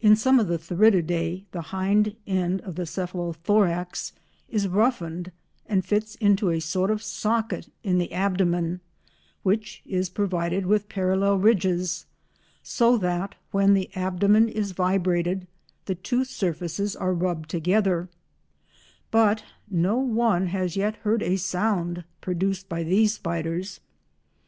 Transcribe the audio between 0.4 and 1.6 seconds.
of the Theridiidae the